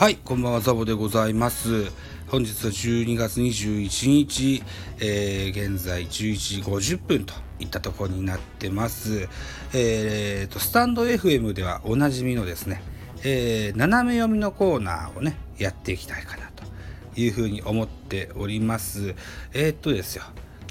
[0.00, 1.92] はい、こんばんは、ザボでございます。
[2.28, 4.62] 本日は12月21日、
[4.98, 9.28] えー現在11時50分といったところになってます。
[9.74, 12.82] えーと、スタンド FM ではおなじみのですね、
[13.24, 16.64] えー斜め読みのコーナーをね、やっていきたいかなと
[17.20, 19.14] いうふうに思っております。
[19.52, 20.22] えーっとですよ。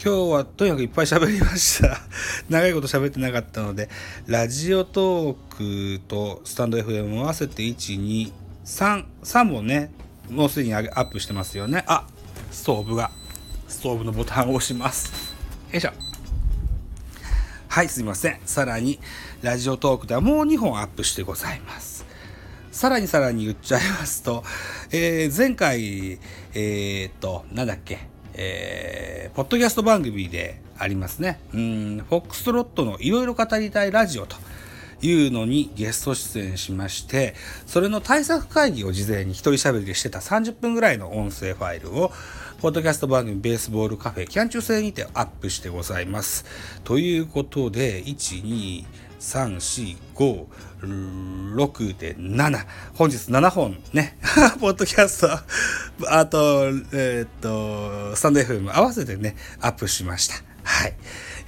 [0.04, 2.02] 今日はとにかくいっぱい喋りました。
[2.50, 3.90] 長いこと喋ってなかったので、
[4.26, 9.92] ラジオトークとスタンド FM を合わせて1、2、3、3本ね、
[10.30, 11.84] もうすでにアップしてますよね。
[11.88, 12.06] あ、
[12.52, 13.10] ストーブが、
[13.68, 15.34] ストーブのボタンを押します。
[15.72, 15.92] よいしょ。
[17.68, 18.40] はい、すいません。
[18.46, 19.00] さらに、
[19.42, 22.06] ラジオトークではもう2本アップしてございます。
[22.72, 24.44] さらにさらに言っちゃいますと、
[24.92, 26.20] えー前回、
[26.54, 27.98] えーっと、なんだっけ、
[28.36, 31.40] えーポッドキャスト番組でありますね。
[31.54, 34.36] うん、フォックストロットのいろいろ語りたいラジオと
[35.02, 42.12] いうのにゲスト出演しまして、それの対策会議を事前に一人喋りしてた30分ぐらいの音声ファイルを、
[42.62, 46.46] ポッドキャスト番組ベースボールカフェキャン中制にてアップしてございます。
[46.84, 48.86] ということで、1、2、
[49.20, 52.66] 3、4、5、6で7。
[52.96, 54.18] 本日7本ね、
[54.60, 60.49] ポッドキャスト、あと、えーっと、スタンド FM 合わせてね、アップしました。
[60.80, 60.94] はい。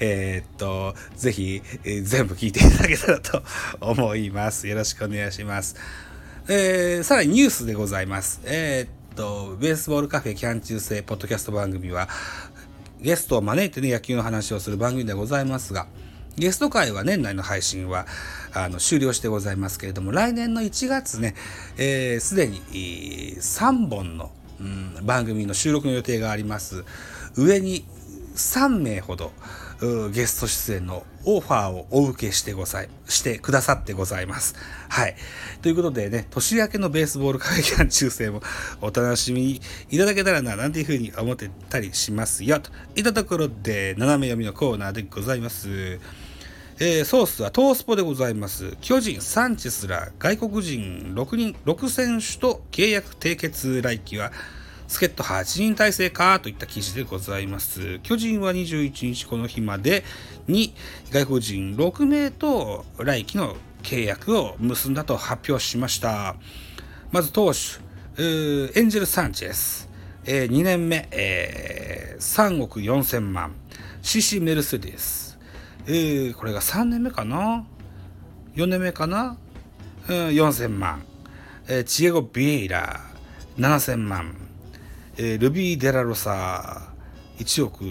[0.01, 3.41] えーっと、ぜひ、えー全部聞いていただけたらと
[3.79, 4.67] 思います。
[4.67, 5.77] よろしくお願いします。
[6.49, 8.41] えーさらにニュースでございます。
[8.43, 12.09] えーっと、ベースボールカフェキャン中制ポッドキャスト番組は、
[12.99, 15.87] ゲストを招いてね、野球の話をする番組でございますが、
[16.35, 18.05] ゲスト会は年内の配信は
[18.53, 21.35] あの終了してございますけれども、来年の1月ね、
[21.77, 22.59] えーすでに
[23.37, 26.83] 3本の、うん番組の収録の予定があります。
[27.37, 27.85] 上に
[28.35, 29.31] 3名ほど
[30.11, 34.55] ゲスト出演のオファーをお受けしてござい、してくださってございます。
[34.89, 35.15] はい。
[35.61, 38.41] ということでね、年明けのベースボール会キャン中世も
[38.81, 39.59] お楽しみ
[39.89, 42.59] いただけたらな、なんていうふうに思ってたりしますよ。
[42.59, 45.99] といったところで、斜め読みのコーナーでございます。
[46.79, 48.75] えーソースはトースポでございます。
[48.81, 54.31] 巨人、サンチェスら外国人6人、6選手と契約締結来期は、
[54.91, 57.99] 助っ人8人体制かといった記事でございます。
[57.99, 60.03] 巨人は21日この日まで
[60.49, 60.73] に
[61.11, 66.35] 外国人6名と来期の契約を結んだと発表しました。
[67.09, 67.79] まず投手、
[68.21, 69.89] エンジェル・サンチェス、
[70.25, 73.53] え2年目、えー3億4000万、
[74.01, 75.39] シシ・メルセデス、
[75.87, 77.65] えーこれが3年目かな
[78.55, 79.37] ?4 年目かな、
[80.09, 81.01] うん、?4000 万、
[81.69, 82.99] えーチエゴ・ビエイラ、
[83.57, 84.50] 7000万、
[85.17, 86.93] えールビー・デラロサ、
[87.37, 87.83] 1億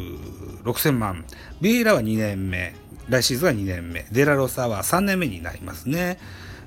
[0.65, 1.25] 6000万、
[1.61, 2.75] ビエラは2年目、
[3.09, 6.19] 来シーズンは2年目、デラロサは3年目になりますね。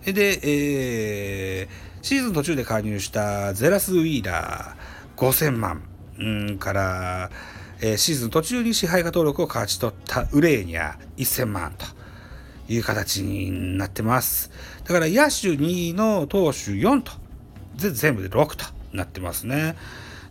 [0.06, 5.84] で、えーシーズン途中で加入したゼラス・ウィーラー5000万、
[6.20, 7.32] うんから、
[7.80, 11.86] えーシーズン途中に支配下登録を勝ち取ったウレーニャ1000万と
[12.72, 14.52] いう形になってます。
[14.84, 17.14] だから野手2の投手4と、
[17.78, 19.76] 全部で6となってますね。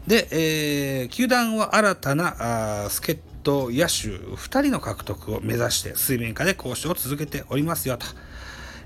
[0.06, 8.06] で、えー球団は新たな助っ人野手2人の獲得を目指して水面下で交渉を続けておりますよと。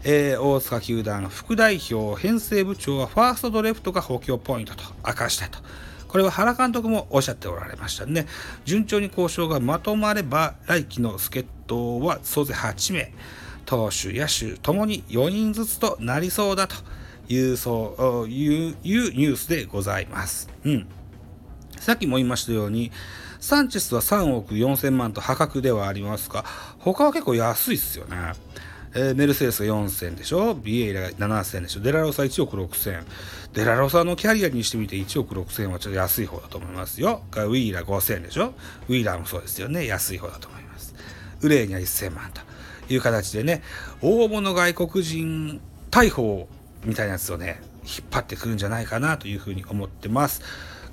[0.05, 5.59] えー大塚球団副代表編成部長はファーストとレフトが補強ポイントと明かしたと。
[6.09, 8.27] これは原監督もおっしゃっておられましたね。
[8.65, 13.13] 順調に交渉がまとまれば来季の助っ人は総勢8名。
[13.65, 16.77] 投手、野手ともに4人ずつとなりそうだと
[17.29, 20.49] いうそういうニュースでございます。
[20.65, 20.87] うん。
[21.81, 22.93] さっきも言いましたように、
[23.41, 26.45] サンチェスは3億4000万と破格ではありますが、
[26.79, 28.17] 他は結構安いっすよね。
[28.95, 30.55] えーメルセデスが4000でしょ？
[30.55, 31.81] ビエイラが7000でしょ？
[31.81, 33.05] デラロサ1億6000。
[33.53, 37.23] デラロサのキャリアにしてみて1億6000はちょっと安い方だと思いますよ。
[37.33, 38.55] ウィーラー5000でしょ？
[38.89, 39.87] ウィーラーもそうですよね。
[39.87, 40.95] 安い方だと思います。
[41.43, 42.41] ウレーニャ1000万と
[42.93, 43.63] いう形でね、
[44.01, 45.61] 大物外国人
[45.91, 46.49] 逮捕
[46.85, 50.41] みたいなやつをね、引っ張ってくるんじゃないかなというふうに思ってます。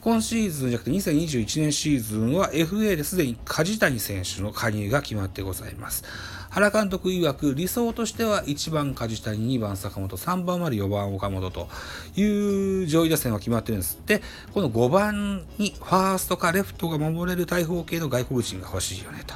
[0.03, 6.03] 今シーズンじゃなくて2021年シーズンは FA ですでに梶谷選手の加入が決まってございます。
[6.49, 11.69] 原監督曰く理想としては1番梶谷、2番坂本、3番まで4番岡本と
[12.17, 14.21] いう上位打線は決まってるんですって、
[14.53, 19.35] この5番にファーストかレフトが守れる大砲系の外国人が欲しいよねと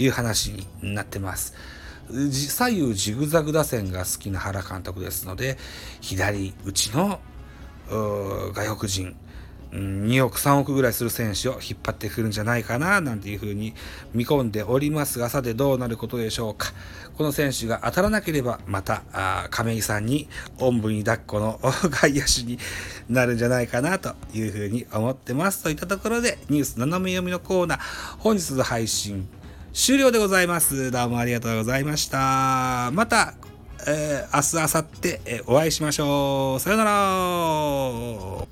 [0.00, 1.54] いう話になってます。
[2.08, 5.58] 左右ジグザグ打線が好きな原監督ですので、
[6.00, 7.18] 左打ちの
[7.90, 9.16] 外国人、
[9.74, 13.74] 2億3億ぐらいする選手を引っ張ってくるんじゃないかななんていうふうに
[14.12, 16.72] 見込んでおりますがさてどうなることでしょうか。
[17.16, 19.02] この選手が当たらなければまた
[19.50, 20.28] 亀井さんに
[20.58, 22.58] おんぶに抱っこの外野手に
[23.08, 25.62] なるんじゃないかなというふうに思ってます。
[25.62, 27.78] といったところでニュース斜め読みのコーナー
[28.18, 29.28] 本日の配信
[29.72, 32.90] 終了でございますどうもありがとうございました。
[32.92, 33.34] また、
[33.88, 36.60] えー、明日明後日、えー、お会いしましょう。
[36.60, 38.43] さよなら。